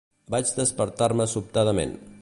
Vaig 0.35 0.53
despertar-me 0.59 1.29
sobtadament. 1.37 1.97